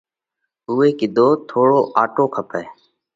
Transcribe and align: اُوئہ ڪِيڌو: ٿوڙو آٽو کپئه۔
اُوئہ 0.67 0.89
ڪِيڌو: 0.97 1.27
ٿوڙو 1.47 1.79
آٽو 2.01 2.25
کپئه۔ 2.33 2.63